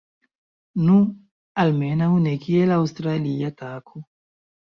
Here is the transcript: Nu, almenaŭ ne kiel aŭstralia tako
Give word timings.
Nu, 0.85 0.95
almenaŭ 1.63 2.07
ne 2.23 2.33
kiel 2.47 2.75
aŭstralia 2.79 3.53
tako 3.61 4.05